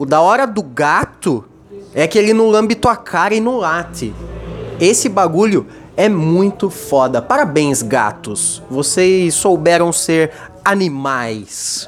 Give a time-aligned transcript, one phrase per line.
[0.00, 1.44] O da hora do gato
[1.94, 4.14] é que ele não lambe tua cara e não late.
[4.80, 7.20] Esse bagulho é muito foda.
[7.20, 8.62] Parabéns, gatos.
[8.70, 10.32] Vocês souberam ser
[10.64, 11.86] animais.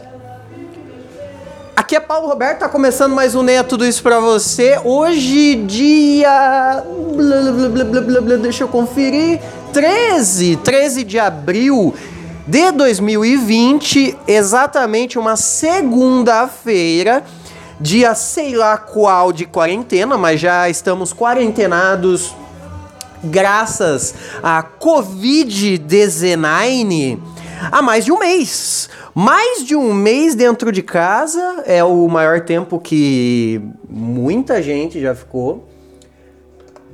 [1.75, 4.79] Aqui é Paulo Roberto, tá começando mais um Neia Tudo Isso pra você.
[4.85, 6.85] Hoje, dia.
[8.43, 9.41] Deixa eu conferir.
[9.73, 11.95] 13, 13 de abril
[12.47, 17.25] de 2020, exatamente uma segunda-feira,
[17.83, 22.33] dia sei lá qual de quarentena, mas já estamos quarentenados
[23.25, 27.19] graças à Covid-19
[27.71, 28.89] há mais de um mês.
[29.15, 33.61] Mais de um mês dentro de casa é o maior tempo que
[33.91, 35.72] muita gente já ficou.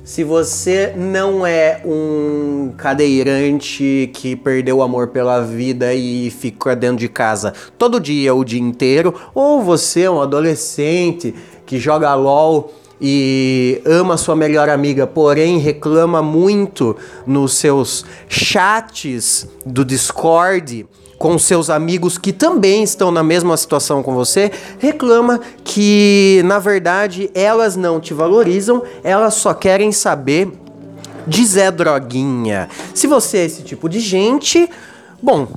[0.09, 6.97] Se você não é um cadeirante que perdeu o amor pela vida e fica dentro
[6.97, 12.73] de casa todo dia, o dia inteiro, ou você é um adolescente que joga LOL
[12.99, 16.97] e ama sua melhor amiga, porém reclama muito
[17.27, 20.87] nos seus chats do Discord
[21.19, 27.29] com seus amigos que também estão na mesma situação com você, reclama que na verdade
[27.35, 30.49] elas não te valorizam, elas só querem saber
[31.27, 32.69] de Zé Droguinha.
[32.95, 34.69] Se você é esse tipo de gente,
[35.21, 35.47] bom,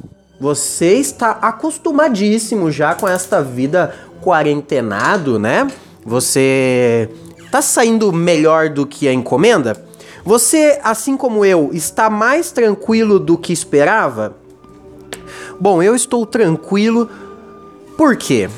[0.40, 5.68] você está acostumadíssimo já com esta vida quarentenado, né?
[6.05, 7.08] Você
[7.52, 9.77] tá saindo melhor do que a encomenda?
[10.24, 14.41] Você, assim como eu, está mais tranquilo do que esperava?
[15.62, 17.08] Bom, eu estou tranquilo.
[17.96, 18.50] Por quê?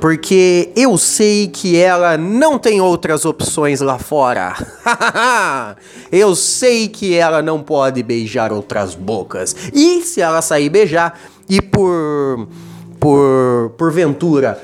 [0.00, 4.56] Porque eu sei que ela não tem outras opções lá fora.
[6.10, 9.54] eu sei que ela não pode beijar outras bocas.
[9.72, 11.16] E se ela sair beijar
[11.48, 12.48] e por
[12.98, 14.60] por porventura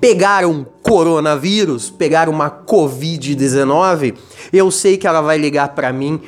[0.00, 4.14] pegar um coronavírus, pegar uma COVID-19,
[4.52, 6.20] eu sei que ela vai ligar para mim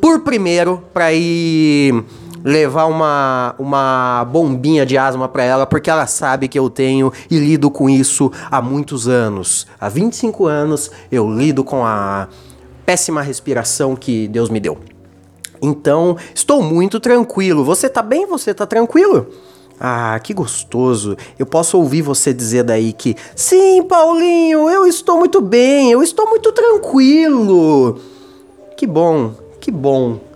[0.00, 2.02] por primeiro para ir
[2.44, 7.38] levar uma, uma bombinha de asma para ela, porque ela sabe que eu tenho e
[7.38, 9.66] lido com isso há muitos anos.
[9.80, 12.28] Há 25 anos eu lido com a
[12.84, 14.78] péssima respiração que Deus me deu.
[15.62, 17.64] Então, estou muito tranquilo.
[17.64, 18.26] Você tá bem?
[18.26, 19.26] Você tá tranquilo?
[19.78, 21.16] Ah, que gostoso.
[21.38, 26.28] Eu posso ouvir você dizer daí que, sim, Paulinho, eu estou muito bem, eu estou
[26.28, 27.98] muito tranquilo.
[28.76, 30.29] Que bom, que bom.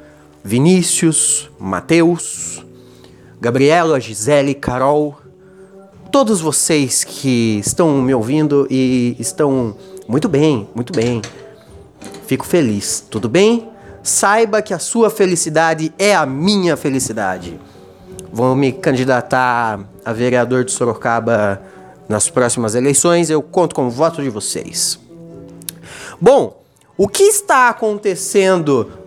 [0.47, 2.63] Vinícius, Mateus,
[3.41, 5.19] Gabriela, Gisele, Carol,
[6.13, 9.75] todos vocês que estão me ouvindo e estão
[10.07, 11.23] muito bem, muito bem.
[12.27, 13.71] Fico feliz, tudo bem?
[14.03, 17.59] Saiba que a sua felicidade é a minha felicidade.
[18.31, 21.63] Vou me candidatar a vereador de Sorocaba
[22.07, 23.31] nas próximas eleições.
[23.31, 25.01] Eu conto com o voto de vocês.
[26.21, 26.63] Bom,
[26.99, 29.04] o que está acontecendo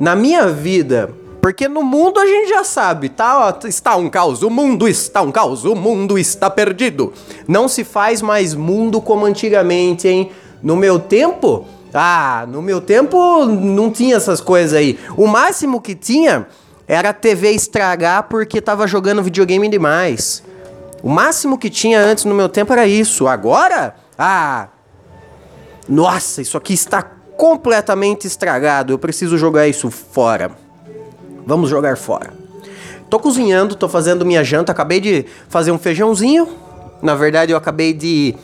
[0.00, 1.10] na minha vida,
[1.40, 3.56] porque no mundo a gente já sabe, tá?
[3.64, 7.12] Está um caos, o mundo está um caos, o mundo está perdido.
[7.46, 10.32] Não se faz mais mundo como antigamente, hein?
[10.62, 14.98] No meu tempo, ah, no meu tempo não tinha essas coisas aí.
[15.16, 16.46] O máximo que tinha
[16.88, 20.42] era a TV estragar porque tava jogando videogame demais.
[21.02, 23.28] O máximo que tinha antes no meu tempo era isso.
[23.28, 24.68] Agora, ah,
[25.86, 27.02] nossa, isso aqui está
[27.36, 28.92] completamente estragado.
[28.92, 30.50] Eu preciso jogar isso fora.
[31.46, 32.32] Vamos jogar fora.
[33.10, 34.72] Tô cozinhando, tô fazendo minha janta.
[34.72, 36.48] Acabei de fazer um feijãozinho.
[37.02, 38.34] Na verdade, eu acabei de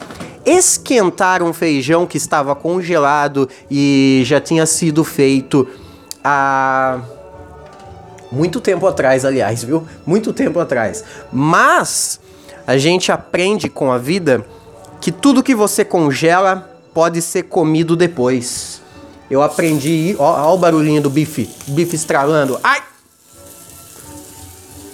[0.44, 5.66] esquentar um feijão que estava congelado e já tinha sido feito
[6.22, 7.00] há
[8.30, 9.86] muito tempo atrás, aliás, viu?
[10.06, 11.04] Muito tempo atrás.
[11.32, 12.20] Mas
[12.66, 14.44] a gente aprende com a vida
[15.00, 18.80] que tudo que você congela pode ser comido depois.
[19.30, 20.16] Eu aprendi.
[20.18, 21.48] Ó, ó o barulhinho do bife.
[21.68, 22.58] Bife estralando.
[22.62, 22.82] Ai!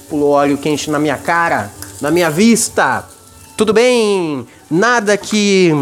[0.08, 1.70] Pulou óleo quente na minha cara,
[2.00, 3.04] na minha vista.
[3.56, 4.46] Tudo bem?
[4.70, 5.72] Nada que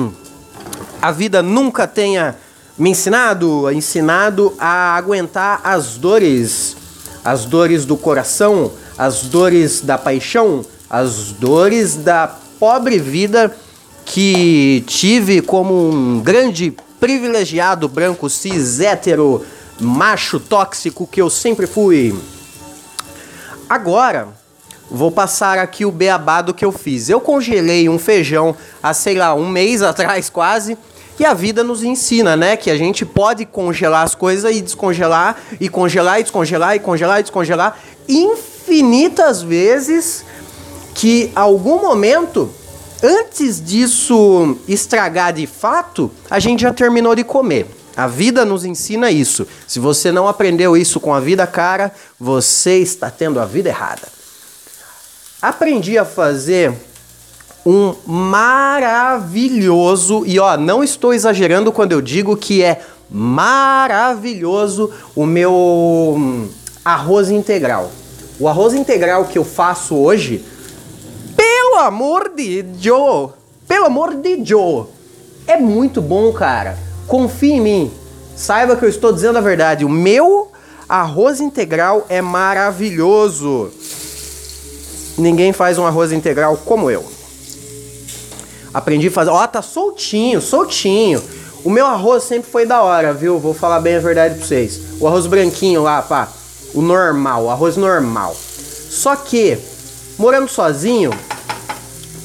[1.03, 2.37] a vida nunca tenha
[2.79, 6.77] me ensinado, ensinado a aguentar as dores,
[7.25, 13.55] as dores do coração, as dores da paixão, as dores da pobre vida
[14.05, 19.45] que tive como um grande privilegiado branco cis hétero
[19.81, 22.15] macho tóxico que eu sempre fui.
[23.69, 24.29] Agora,
[24.91, 27.09] vou passar aqui o beabado que eu fiz.
[27.09, 30.79] Eu congelei um feijão há, sei lá, um mês atrás quase.
[31.19, 32.57] E a vida nos ensina, né?
[32.57, 37.21] Que a gente pode congelar as coisas e descongelar, e congelar e descongelar, e congelar
[37.21, 37.79] e descongelar
[38.09, 40.25] infinitas vezes
[40.93, 42.51] que algum momento
[43.05, 47.67] antes disso estragar de fato, a gente já terminou de comer.
[47.95, 49.47] A vida nos ensina isso.
[49.69, 54.09] Se você não aprendeu isso com a vida cara, você está tendo a vida errada.
[55.41, 56.73] Aprendi a fazer
[57.67, 62.81] um maravilhoso, e ó, não estou exagerando quando eu digo que é
[63.11, 66.49] maravilhoso o meu hum,
[66.85, 67.93] arroz integral.
[68.41, 70.45] O arroz integral que eu faço hoje
[71.75, 73.31] pelo amor de Joe,
[73.67, 74.85] pelo amor de Joe,
[75.45, 76.79] é muito bom, cara.
[77.09, 77.93] Confie em mim.
[78.37, 79.85] Saiba que eu estou dizendo a verdade.
[79.85, 80.53] O meu
[80.89, 83.73] arroz integral é maravilhoso.
[85.19, 87.05] Ninguém faz um arroz integral como eu.
[88.73, 89.31] Aprendi a fazer.
[89.31, 91.21] Ó, tá soltinho, soltinho.
[91.65, 93.41] O meu arroz sempre foi da hora, viu?
[93.41, 94.81] Vou falar bem a verdade pra vocês.
[95.01, 96.29] O arroz branquinho lá, pá.
[96.73, 98.33] O normal, o arroz normal.
[98.37, 99.59] Só que,
[100.17, 101.11] morando sozinho,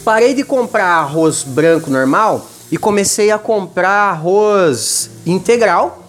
[0.09, 6.03] Parei de comprar arroz branco normal e comecei a comprar arroz integral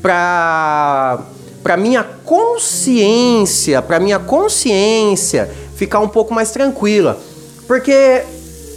[0.00, 1.20] para
[1.62, 7.20] para minha consciência, para minha consciência ficar um pouco mais tranquila.
[7.66, 8.22] Porque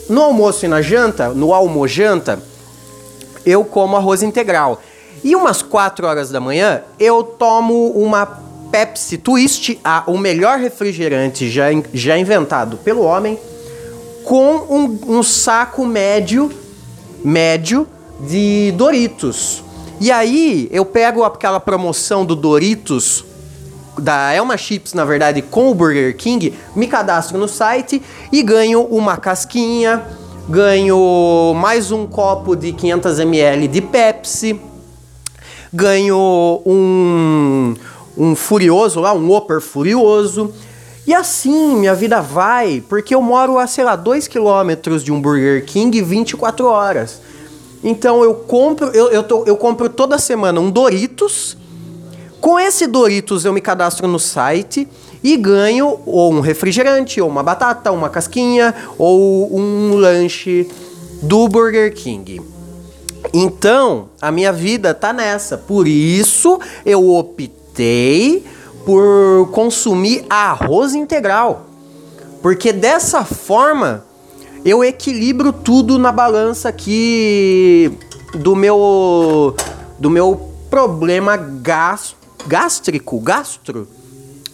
[0.09, 2.37] no almoço e na janta, no almojanta,
[3.45, 4.81] eu como arroz integral.
[5.23, 8.25] E umas 4 horas da manhã, eu tomo uma
[8.69, 13.39] Pepsi Twist, a, o melhor refrigerante já, já inventado pelo homem
[14.25, 16.51] com um, um saco médio,
[17.23, 17.87] médio
[18.19, 19.63] de Doritos.
[20.01, 23.23] E aí eu pego aquela promoção do Doritos
[23.97, 28.01] da Elma Chips, na verdade, com o Burger King, me cadastro no site
[28.31, 30.03] e ganho uma casquinha,
[30.49, 34.59] ganho mais um copo de 500 ml de Pepsi,
[35.71, 37.73] ganho um
[38.17, 40.53] um furioso lá, um Whopper furioso
[41.07, 45.21] e assim minha vida vai, porque eu moro a, sei lá, 2 quilômetros de um
[45.21, 47.21] Burger King 24 horas.
[47.83, 51.55] Então eu compro, eu, eu, tô, eu compro toda semana um Doritos.
[52.41, 54.87] Com esse Doritos eu me cadastro no site
[55.23, 60.67] e ganho ou um refrigerante, ou uma batata, uma casquinha, ou um lanche
[61.21, 62.41] do Burger King.
[63.33, 65.57] Então, a minha vida tá nessa.
[65.57, 68.43] Por isso eu optei
[68.85, 71.65] por consumir arroz integral.
[72.41, 74.05] Porque dessa forma
[74.63, 77.91] eu equilibro tudo na balança aqui
[78.35, 79.55] do meu
[79.99, 82.15] do meu problema gas,
[82.45, 83.87] gástrico, gastro.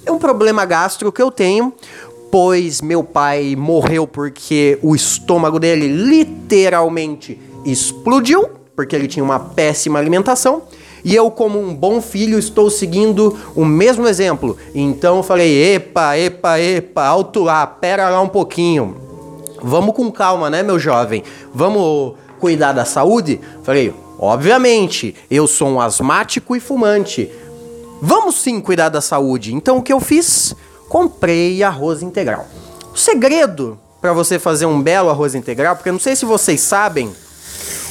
[0.05, 1.73] É um problema gastro que eu tenho,
[2.31, 9.99] pois meu pai morreu porque o estômago dele literalmente explodiu, porque ele tinha uma péssima
[9.99, 10.63] alimentação.
[11.03, 14.57] E eu, como um bom filho, estou seguindo o mesmo exemplo.
[14.73, 18.95] Então eu falei: epa, epa, epa, alto lá, pera lá um pouquinho.
[19.61, 21.23] Vamos com calma, né, meu jovem?
[21.53, 23.39] Vamos cuidar da saúde?
[23.63, 27.29] Falei: obviamente, eu sou um asmático e fumante.
[28.01, 29.53] Vamos sim cuidar da saúde.
[29.53, 30.55] Então o que eu fiz?
[30.89, 32.47] Comprei arroz integral.
[32.93, 36.59] O segredo para você fazer um belo arroz integral, porque eu não sei se vocês
[36.59, 37.13] sabem,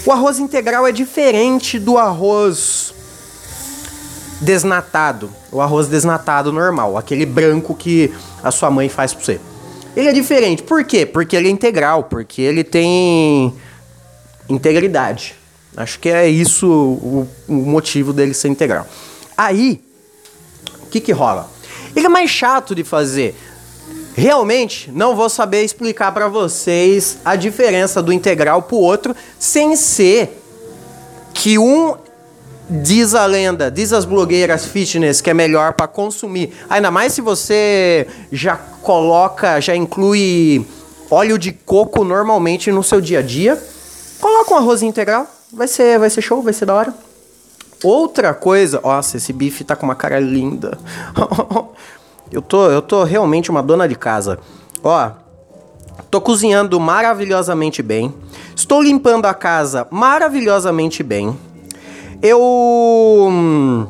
[0.04, 2.92] o arroz integral é diferente do arroz
[4.40, 9.40] desnatado, o arroz desnatado normal, aquele branco que a sua mãe faz pra você.
[9.96, 11.04] Ele é diferente, por quê?
[11.04, 13.52] Porque ele é integral, porque ele tem
[14.48, 15.34] integridade.
[15.76, 18.86] Acho que é isso o, o motivo dele ser integral.
[19.36, 19.80] Aí,
[20.82, 21.48] o que que rola?
[21.94, 23.36] Ele é mais chato de fazer.
[24.14, 30.40] Realmente, não vou saber explicar para vocês a diferença do integral pro outro, sem ser
[31.32, 31.96] que um
[32.72, 36.52] Diz a lenda, diz as blogueiras fitness que é melhor para consumir.
[36.68, 40.64] Ainda mais se você já coloca, já inclui
[41.10, 43.60] óleo de coco normalmente no seu dia a dia.
[44.20, 46.94] Coloca um arroz integral, vai ser, vai ser show, vai ser da hora.
[47.82, 50.78] Outra coisa, nossa, esse bife tá com uma cara linda.
[52.30, 54.38] eu tô, eu tô realmente uma dona de casa.
[54.84, 55.10] Ó,
[56.08, 58.14] tô cozinhando maravilhosamente bem.
[58.54, 61.36] Estou limpando a casa maravilhosamente bem.
[62.22, 62.40] Eu
[63.30, 63.86] hum,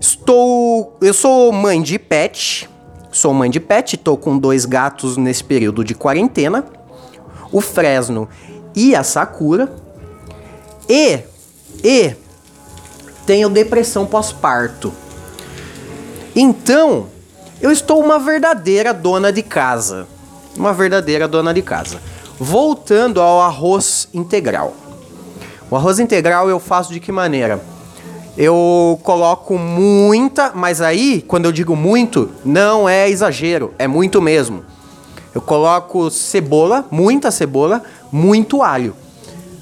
[0.00, 0.96] estou.
[1.00, 2.68] Eu sou mãe de pet.
[3.12, 6.64] Sou mãe de pet, estou com dois gatos nesse período de quarentena.
[7.52, 8.28] O Fresno
[8.74, 9.72] e a Sakura.
[10.88, 11.20] E.
[11.84, 12.14] E.
[13.26, 14.92] Tenho depressão pós-parto.
[16.34, 17.06] Então,
[17.60, 20.06] eu estou uma verdadeira dona de casa.
[20.56, 22.00] Uma verdadeira dona de casa.
[22.38, 24.74] Voltando ao arroz integral.
[25.70, 27.62] O arroz integral eu faço de que maneira?
[28.36, 34.64] Eu coloco muita, mas aí, quando eu digo muito, não é exagero, é muito mesmo.
[35.32, 38.96] Eu coloco cebola, muita cebola, muito alho.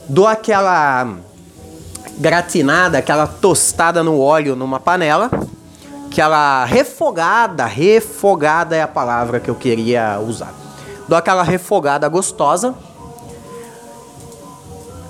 [0.09, 1.15] Dou aquela
[2.19, 5.31] gratinada, aquela tostada no óleo numa panela,
[6.07, 10.55] aquela refogada, refogada é a palavra que eu queria usar.
[11.07, 12.75] Dou aquela refogada gostosa.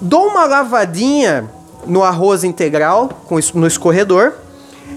[0.00, 1.50] Dou uma lavadinha
[1.84, 3.10] no arroz integral
[3.54, 4.32] no escorredor.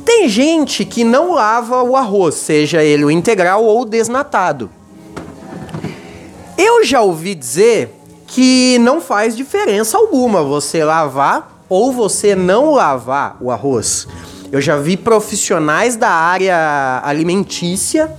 [0.06, 4.70] Tem gente que não lava o arroz, seja ele o integral ou o desnatado.
[6.58, 7.96] Eu já ouvi dizer
[8.28, 14.08] que não faz diferença alguma você lavar ou você não lavar o arroz.
[14.52, 18.12] Eu já vi profissionais da área alimentícia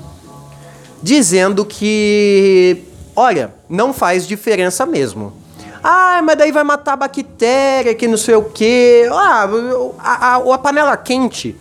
[1.00, 2.84] dizendo que,
[3.14, 5.41] olha, não faz diferença mesmo.
[5.82, 9.08] Ah, mas daí vai matar a bactéria, que não sei o quê.
[9.10, 9.48] Ah,
[9.98, 11.56] a, a, a panela quente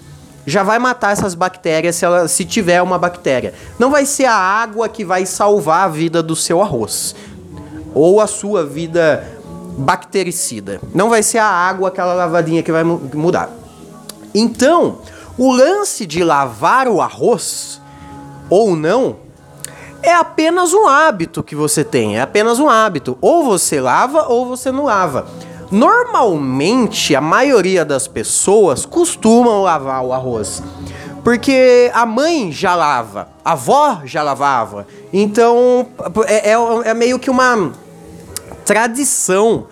[0.46, 3.54] já vai matar essas bactérias se, ela, se tiver uma bactéria.
[3.80, 7.16] Não vai ser a água que vai salvar a vida do seu arroz
[7.94, 9.28] ou a sua vida
[9.78, 10.80] bactericida.
[10.94, 13.50] Não vai ser a água, aquela lavadinha que vai mudar.
[14.34, 15.00] Então,
[15.38, 17.82] o lance de lavar o arroz
[18.50, 19.18] ou não
[20.04, 23.18] é apenas um hábito que você tem, é apenas um hábito.
[23.22, 25.28] Ou você lava ou você não lava.
[25.72, 30.62] Normalmente, a maioria das pessoas costumam lavar o arroz.
[31.24, 34.88] Porque a mãe já lava, a avó já lavava.
[35.14, 35.88] Então,
[36.28, 36.56] é, é,
[36.86, 37.72] é meio que uma
[38.66, 39.68] tradição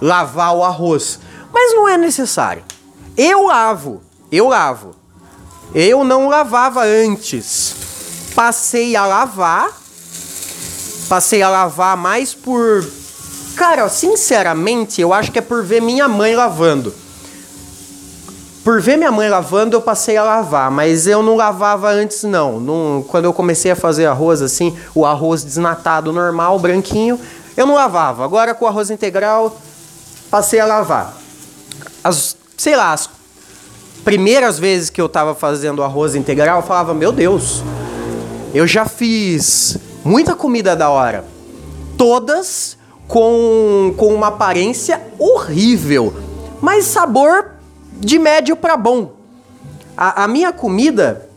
[0.00, 1.18] lavar o arroz.
[1.52, 2.64] Mas não é necessário.
[3.16, 4.94] Eu lavo, eu lavo.
[5.74, 7.83] Eu não lavava antes.
[8.34, 9.70] Passei a lavar.
[11.08, 12.84] Passei a lavar mais por
[13.54, 16.92] Cara, sinceramente, eu acho que é por ver minha mãe lavando.
[18.64, 22.58] Por ver minha mãe lavando, eu passei a lavar, mas eu não lavava antes, não.
[22.58, 23.04] não.
[23.06, 27.20] Quando eu comecei a fazer arroz assim, o arroz desnatado normal, branquinho,
[27.56, 28.24] eu não lavava.
[28.24, 29.56] Agora com o arroz integral,
[30.30, 31.14] passei a lavar.
[32.02, 33.08] As, sei lá, as
[34.04, 37.62] primeiras vezes que eu tava fazendo arroz integral, eu falava, meu Deus,
[38.54, 41.24] eu já fiz muita comida da hora.
[41.98, 46.14] Todas com, com uma aparência horrível,
[46.60, 47.50] mas sabor
[47.98, 49.12] de médio para bom.
[49.96, 51.28] A, a, minha comida,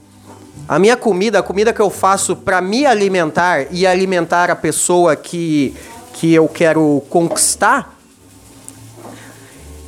[0.67, 5.15] a minha comida, a comida que eu faço para me alimentar e alimentar a pessoa
[5.15, 5.75] que,
[6.13, 7.97] que eu quero conquistar,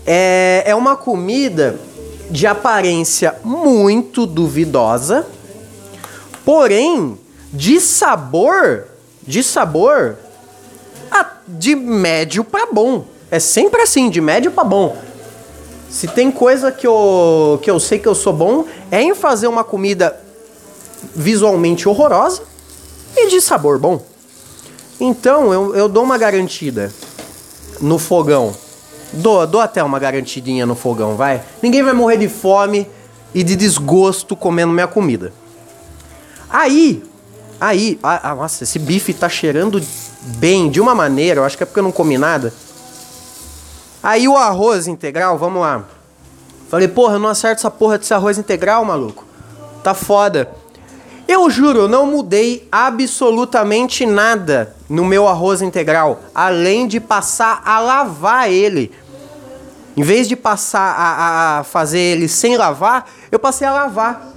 [0.06, 1.80] é, é uma comida
[2.32, 5.28] de aparência muito duvidosa,
[6.46, 7.18] porém
[7.52, 8.86] de sabor,
[9.26, 10.18] de sabor
[11.58, 13.06] de médio para bom.
[13.32, 14.96] É sempre assim, de médio para bom.
[15.90, 19.48] Se tem coisa que eu, que eu sei que eu sou bom, é em fazer
[19.48, 20.20] uma comida
[21.16, 22.44] visualmente horrorosa
[23.16, 24.04] e de sabor bom.
[25.00, 26.94] Então eu, eu dou uma garantida
[27.82, 28.54] no fogão.
[29.12, 31.42] Dou, dou até uma garantidinha no fogão, vai.
[31.64, 32.88] Ninguém vai morrer de fome
[33.34, 35.34] e de desgosto comendo minha comida.
[36.50, 37.04] Aí,
[37.60, 39.82] aí, ah, nossa, esse bife tá cheirando
[40.38, 42.54] bem, de uma maneira, eu acho que é porque eu não comi nada.
[44.02, 45.84] Aí o arroz integral, vamos lá.
[46.70, 49.26] Falei, porra, eu não acerto essa porra desse arroz integral, maluco.
[49.84, 50.50] Tá foda.
[51.28, 57.80] Eu juro, eu não mudei absolutamente nada no meu arroz integral, além de passar a
[57.80, 58.92] lavar ele.
[59.96, 64.34] Em vez de passar a, a fazer ele sem lavar, eu passei a lavar.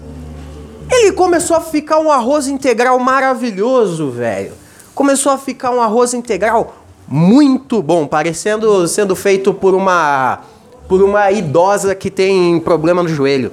[0.93, 4.63] Ele começou a ficar um arroz integral maravilhoso, velho
[4.95, 6.77] começou a ficar um arroz integral
[7.09, 10.41] muito bom, parecendo sendo feito por uma
[10.89, 13.53] por uma idosa que tem problema no joelho.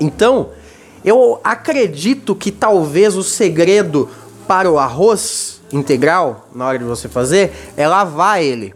[0.00, 0.48] Então,
[1.04, 4.08] eu acredito que talvez o segredo
[4.46, 8.74] para o arroz integral, na hora de você fazer, é lavar ele.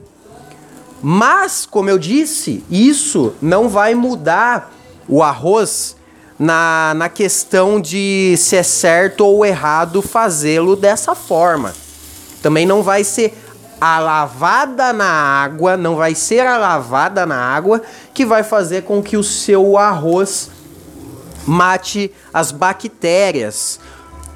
[1.02, 4.72] Mas, como eu disse, isso não vai mudar
[5.08, 5.96] o arroz
[6.42, 11.72] na, na questão de se é certo ou errado fazê-lo dessa forma.
[12.42, 13.32] Também não vai ser
[13.80, 17.80] a lavada na água, não vai ser a lavada na água
[18.12, 20.50] que vai fazer com que o seu arroz
[21.46, 23.78] mate as bactérias.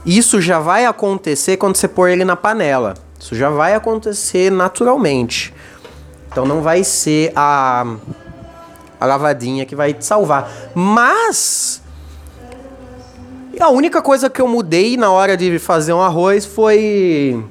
[0.04, 2.94] Isso já vai acontecer quando você pôr ele na panela.
[3.18, 5.52] Isso já vai acontecer naturalmente.
[6.30, 7.84] Então não vai ser a,
[9.00, 10.48] a lavadinha que vai te salvar.
[10.72, 11.82] Mas
[13.60, 17.44] a única coisa que eu mudei na hora de fazer um arroz foi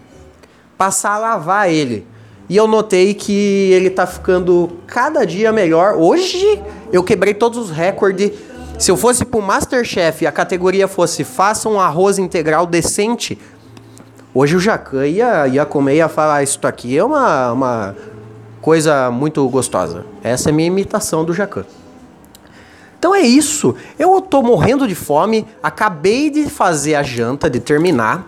[0.78, 2.06] passar a lavar ele.
[2.48, 5.96] E eu notei que ele tá ficando cada dia melhor.
[5.96, 8.32] Hoje eu quebrei todos os recordes.
[8.78, 13.40] Se eu fosse pro Masterchef e a categoria fosse faça um arroz integral decente,
[14.38, 17.96] Hoje o Jacan ia, ia comer e ia falar: Isso aqui é uma, uma
[18.62, 20.06] coisa muito gostosa.
[20.22, 21.64] Essa é a minha imitação do Jacan.
[23.06, 23.76] Então é isso.
[24.00, 25.46] Eu tô morrendo de fome.
[25.62, 28.28] Acabei de fazer a janta, de terminar.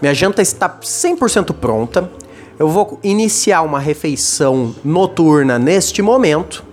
[0.00, 2.10] Minha janta está 100% pronta.
[2.58, 6.64] Eu vou iniciar uma refeição noturna neste momento.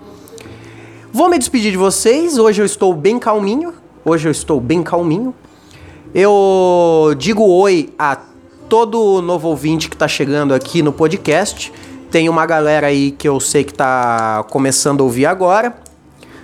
[1.12, 2.38] Vou me despedir de vocês.
[2.38, 3.74] Hoje eu estou bem calminho.
[4.06, 5.36] Hoje eu estou bem calminho.
[6.16, 8.20] Eu digo oi a
[8.70, 11.74] todo novo ouvinte que está chegando aqui no podcast.
[12.10, 15.83] Tem uma galera aí que eu sei que está começando a ouvir agora.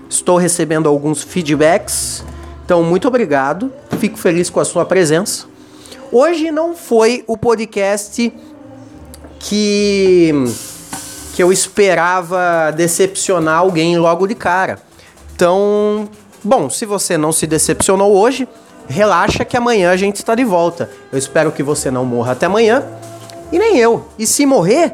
[0.09, 2.23] Estou recebendo alguns feedbacks.
[2.65, 3.71] Então, muito obrigado.
[3.99, 5.45] Fico feliz com a sua presença.
[6.11, 8.33] Hoje não foi o podcast
[9.39, 10.33] que
[11.35, 14.79] que eu esperava decepcionar alguém logo de cara.
[15.33, 16.09] Então,
[16.43, 18.45] bom, se você não se decepcionou hoje,
[18.89, 20.89] relaxa que amanhã a gente está de volta.
[21.09, 22.83] Eu espero que você não morra até amanhã
[23.53, 24.05] e nem eu.
[24.17, 24.91] E se morrer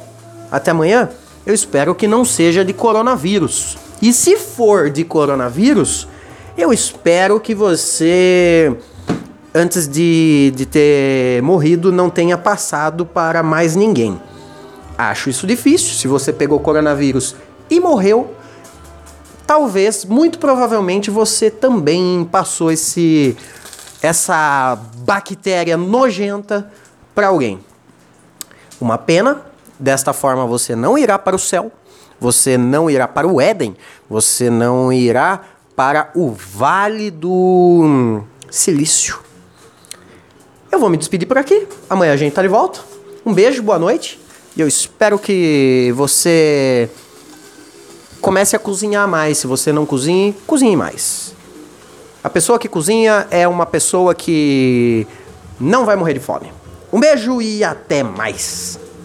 [0.51, 1.09] até amanhã,
[1.45, 3.77] eu espero que não seja de coronavírus.
[4.01, 6.07] E se for de coronavírus,
[6.57, 8.75] eu espero que você,
[9.53, 14.19] antes de, de ter morrido, não tenha passado para mais ninguém.
[14.97, 15.93] Acho isso difícil.
[15.95, 17.35] Se você pegou coronavírus
[17.69, 18.33] e morreu,
[19.45, 23.35] talvez, muito provavelmente, você também passou esse
[24.01, 26.71] essa bactéria nojenta
[27.13, 27.59] para alguém.
[28.79, 29.41] Uma pena.
[29.77, 31.69] Desta forma, você não irá para o céu
[32.19, 33.75] você não irá para o Éden,
[34.09, 35.41] você não irá
[35.75, 39.19] para o Vale do Silício.
[40.71, 41.67] Eu vou me despedir por aqui.
[41.89, 42.79] Amanhã a gente tá de volta.
[43.25, 44.19] Um beijo, boa noite.
[44.55, 46.89] E eu espero que você
[48.21, 49.37] comece a cozinhar mais.
[49.37, 51.33] Se você não cozinhe, cozinhe mais.
[52.23, 55.05] A pessoa que cozinha é uma pessoa que
[55.59, 56.51] não vai morrer de fome.
[56.91, 58.79] Um beijo e até mais.